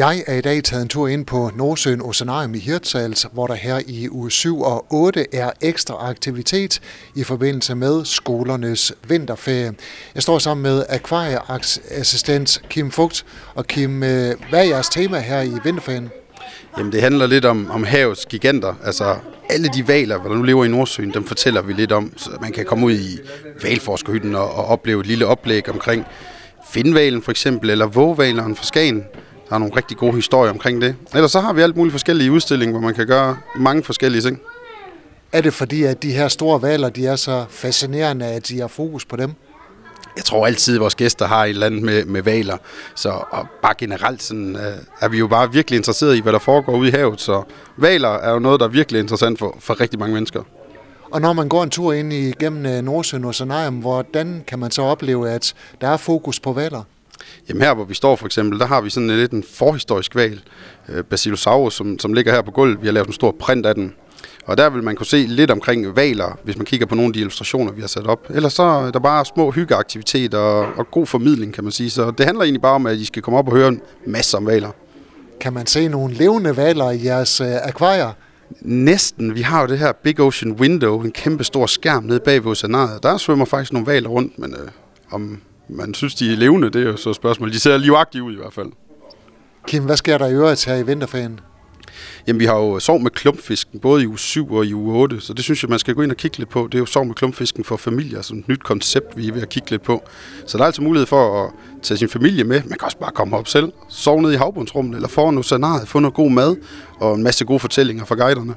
[0.00, 3.54] Jeg er i dag taget en tur ind på Nordsøen Oceanarium i Hirtshals, hvor der
[3.54, 6.80] her i uge 7 og 8 er ekstra aktivitet
[7.14, 9.72] i forbindelse med skolernes vinterferie.
[10.14, 13.24] Jeg står sammen med akvarieassistent Kim Fugt.
[13.54, 16.10] Og Kim, øh, hvad er jeres tema her i vinterferien?
[16.78, 19.16] Jamen det handler lidt om, om havets giganter, altså
[19.50, 22.52] alle de valer, der nu lever i Nordsøen, dem fortæller vi lidt om, så man
[22.52, 23.18] kan komme ud i
[23.62, 26.06] valforskerhytten og, og opleve et lille oplæg omkring
[26.70, 29.04] finvalen for eksempel, eller vågvaleren fra Skagen.
[29.50, 30.96] Der er nogle rigtig gode historier omkring det.
[31.14, 34.40] Ellers så har vi alt muligt forskellige udstillinger, hvor man kan gøre mange forskellige ting.
[35.32, 38.68] Er det fordi, at de her store valer, de er så fascinerende, at de har
[38.68, 39.32] fokus på dem?
[40.16, 42.56] Jeg tror altid, at vores gæster har et eller andet med, med valer.
[42.94, 44.62] Så og bare generelt sådan, øh,
[45.00, 47.20] er vi jo bare virkelig interesseret i, hvad der foregår ude i havet.
[47.20, 47.42] Så
[47.76, 50.42] valer er jo noget, der er virkelig interessant for, for rigtig mange mennesker.
[51.10, 54.70] Og når man går en tur ind igennem øh, Nordsøen og Sanarium, hvordan kan man
[54.70, 56.82] så opleve, at der er fokus på valer?
[57.48, 60.40] Jamen her, hvor vi står for eksempel, der har vi sådan lidt en forhistorisk val,
[60.88, 62.80] øh, Basilosaurus, som, som ligger her på gulvet.
[62.80, 63.94] Vi har lavet en stor print af den.
[64.46, 67.12] Og der vil man kunne se lidt omkring valer, hvis man kigger på nogle af
[67.12, 68.26] de illustrationer, vi har sat op.
[68.30, 71.90] Ellers så er der bare små hyggeaktiviteter og, og god formidling, kan man sige.
[71.90, 74.36] Så det handler egentlig bare om, at I skal komme op og høre en masse
[74.36, 74.70] om valer.
[75.40, 78.12] Kan man se nogle levende valer i jeres øh, akvarier?
[78.60, 79.34] Næsten.
[79.34, 82.50] Vi har jo det her Big Ocean Window, en kæmpe stor skærm nede bag ved
[82.50, 83.02] oceanaret.
[83.02, 84.68] Der svømmer faktisk nogle valer rundt, men øh,
[85.10, 85.40] om
[85.72, 87.52] man synes, de er levende, det er jo så et spørgsmål.
[87.52, 88.68] De ser livagtige ud i hvert fald.
[89.66, 91.40] Kim, hvad sker der i øvrigt her i vinterferien?
[92.26, 95.20] Jamen, vi har jo sov med klumpfisken, både i uge 7 og i uge 8,
[95.20, 96.68] så det synes jeg, man skal gå ind og kigge lidt på.
[96.72, 99.42] Det er jo sov med klumpfisken for familier, som et nyt koncept, vi er ved
[99.42, 100.02] at kigge lidt på.
[100.46, 102.62] Så der er altså mulighed for at tage sin familie med.
[102.62, 105.86] Man kan også bare komme op selv, sove ned i havbundsrummet, eller få noget scenarie,
[105.86, 106.56] få noget god mad
[106.96, 108.54] og en masse gode fortællinger fra guiderne.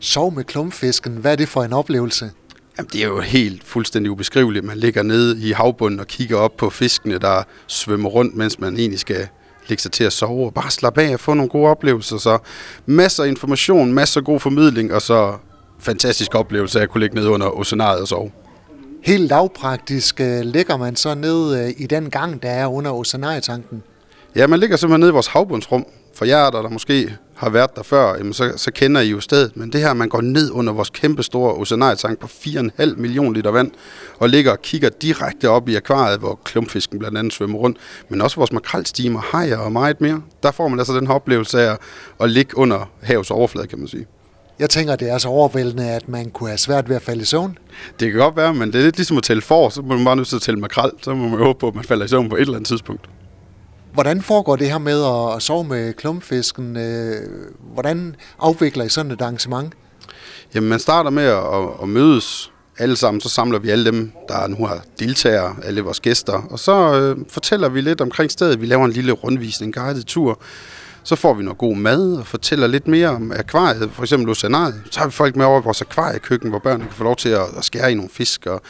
[0.00, 2.30] Sov med klumpfisken, hvad er det for en oplevelse?
[2.78, 4.64] Jamen, det er jo helt fuldstændig ubeskriveligt.
[4.64, 8.76] Man ligger nede i havbunden og kigger op på fiskene, der svømmer rundt, mens man
[8.76, 9.28] egentlig skal
[9.68, 12.18] lægge sig til at sove og bare slappe af og få nogle gode oplevelser.
[12.18, 12.38] Så
[12.86, 15.36] masser af information, masser af god formidling, og så
[15.78, 18.30] fantastisk oplevelse af at kunne ligge ned under oceanaret og sove.
[19.02, 23.82] Helt lavpraktisk øh, ligger man så ned øh, i den gang, der er under oceanarietanken?
[24.36, 25.86] Ja, man ligger simpelthen nede i vores havbundsrum.
[26.16, 29.20] For jer, der, der måske har været der før, jamen så, så kender I jo
[29.20, 29.56] stedet.
[29.56, 33.50] Men det her, man går ned under vores kæmpe store oceanarietank på 4,5 millioner liter
[33.50, 33.70] vand,
[34.18, 37.78] og ligger og kigger direkte op i akvariet, hvor klumpfisken blandt andet svømmer rundt,
[38.08, 40.22] men også vores makrelstimer, hajer og meget mere.
[40.42, 41.76] Der får man altså den her oplevelse af
[42.20, 44.06] at ligge under havets overflade, kan man sige.
[44.58, 47.24] Jeg tænker, det er så overvældende, at man kunne have svært ved at falde i
[47.24, 47.58] søvn.
[48.00, 50.04] Det kan godt være, men det er lidt ligesom at tælle for, så må man
[50.04, 52.08] bare nødt til at tælle makrel, så må man håbe på, at man falder i
[52.08, 53.08] søvn på et eller andet tidspunkt.
[53.96, 56.76] Hvordan foregår det her med at sove med klumpfisken?
[56.76, 57.14] Øh,
[57.74, 59.74] hvordan afvikler I sådan et arrangement?
[60.54, 64.46] Jamen, man starter med at, at mødes alle sammen, så samler vi alle dem, der
[64.46, 68.60] nu har deltagere, alle vores gæster, og så øh, fortæller vi lidt omkring stedet.
[68.60, 70.40] Vi laver en lille rundvisning, en guided tur.
[71.02, 74.82] Så får vi noget god mad og fortæller lidt mere om akvariet, for eksempel oceanariet.
[74.90, 77.28] Så har vi folk med over i vores akvariekøkken, hvor børnene kan få lov til
[77.28, 78.62] at, at skære i nogle fisk og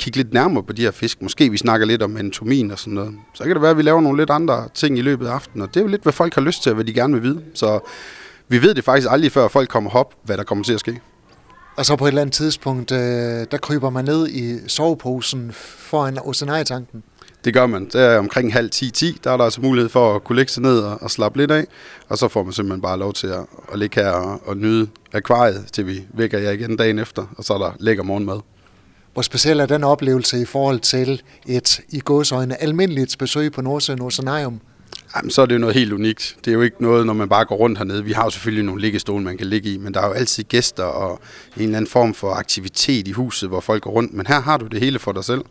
[0.00, 1.22] kigge lidt nærmere på de her fisk.
[1.22, 3.14] Måske vi snakker lidt om anatomin og sådan noget.
[3.34, 5.62] Så kan det være, at vi laver nogle lidt andre ting i løbet af aftenen.
[5.62, 7.22] Og det er jo lidt, hvad folk har lyst til, og hvad de gerne vil
[7.22, 7.42] vide.
[7.54, 7.80] Så
[8.48, 11.00] vi ved det faktisk aldrig, før folk kommer op, hvad der kommer til at ske.
[11.76, 12.98] Og så på et eller andet tidspunkt, øh,
[13.50, 17.02] der kryber man ned i soveposen foran oceanarietanken.
[17.44, 17.84] Det gør man.
[17.84, 19.18] Det er omkring halv 10-10.
[19.24, 21.50] Der er der altså mulighed for at kunne lægge sig ned og, og slappe lidt
[21.50, 21.64] af.
[22.08, 24.88] Og så får man simpelthen bare lov til at, at ligge her og, og nyde
[25.12, 27.26] akvariet, til vi vækker jer igen dagen efter.
[27.38, 28.40] Og så er der lækker morgenmad.
[29.12, 34.02] Hvor speciel er den oplevelse i forhold til et i gåsøjne almindeligt besøg på Nordsøen
[34.02, 34.60] Oceanarium?
[35.16, 36.36] Jamen, så er det jo noget helt unikt.
[36.44, 38.04] Det er jo ikke noget, når man bare går rundt hernede.
[38.04, 40.44] Vi har jo selvfølgelig nogle liggestole, man kan ligge i, men der er jo altid
[40.44, 41.20] gæster og
[41.56, 44.14] en eller anden form for aktivitet i huset, hvor folk går rundt.
[44.14, 45.44] Men her har du det hele for dig selv.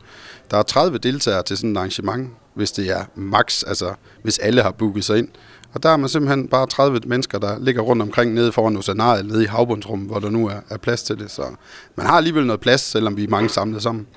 [0.51, 3.93] Der er 30 deltagere til sådan et arrangement, hvis det er max, altså
[4.23, 5.27] hvis alle har booket sig ind.
[5.73, 9.25] Og der er man simpelthen bare 30 mennesker, der ligger rundt omkring nede foran oceanaret,
[9.25, 11.31] nede i havbundsrummet, hvor der nu er, er plads til det.
[11.31, 11.41] Så
[11.95, 14.07] man har alligevel noget plads, selvom vi er mange samlet sammen.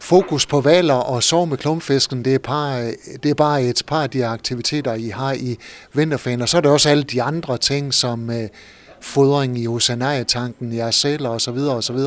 [0.00, 2.90] Fokus på valer og sove med klumpfisken, det er, par,
[3.22, 5.58] det er bare et par af de aktiviteter, I har i
[5.92, 6.42] vinterferien.
[6.42, 8.48] Og så er det også alle de andre ting, som øh,
[9.00, 11.58] fodring i oceanarietanken, jeres sæler osv.
[11.58, 11.98] osv.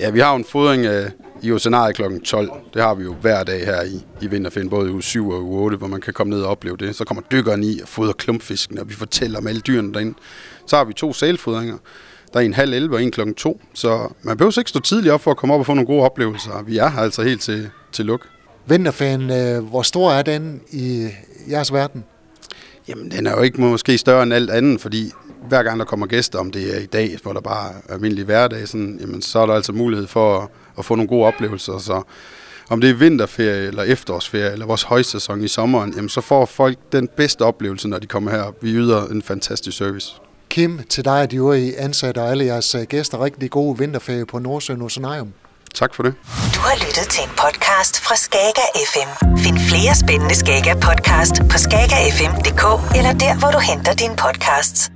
[0.00, 1.10] Ja, vi har en fodring øh,
[1.44, 2.02] i oceanariet kl.
[2.24, 2.50] 12.
[2.74, 5.42] Det har vi jo hver dag her i, i vinterferien, både i uge 7 og
[5.42, 6.96] uge 8, hvor man kan komme ned og opleve det.
[6.96, 10.14] Så kommer dykkeren i og fodrer klumpfisken, og vi fortæller om alle dyrene derinde.
[10.66, 11.76] Så har vi to sælfodringer.
[12.32, 15.12] Der er en halv 11 og en klokken 2, så man behøver ikke stå tidligt
[15.12, 16.62] op for at komme op og få nogle gode oplevelser.
[16.66, 18.28] Vi er her altså helt til, til luk.
[18.66, 21.08] Vinterferien, øh, hvor stor er den i
[21.50, 22.04] jeres verden?
[22.88, 25.12] Jamen, den er jo ikke måske større end alt andet, fordi
[25.48, 28.24] hver gang der kommer gæster, om det er i dag, hvor der bare er almindelig
[28.24, 30.48] hverdag, sådan, jamen, så er der altså mulighed for at,
[30.78, 31.78] at få nogle gode oplevelser.
[31.78, 32.02] Så
[32.70, 36.78] om det er vinterferie eller efterårsferie eller vores højsæson i sommeren, jamen så får folk
[36.92, 38.52] den bedste oplevelse, når de kommer her.
[38.60, 40.12] Vi yder en fantastisk service.
[40.48, 44.26] Kim, til dig og de øvrige ansatte og alle jeres øh, gæster, rigtig gode vinterferie
[44.26, 45.32] på Nordsøen Oceanarium.
[45.74, 46.14] Tak for det.
[46.54, 49.36] Du har lyttet til en podcast fra Skager FM.
[49.38, 52.64] Find flere spændende Skager podcast på skagerfm.dk
[52.98, 54.93] eller der, hvor du henter dine podcasts.